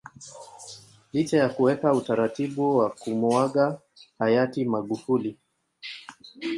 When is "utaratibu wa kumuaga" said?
1.93-3.81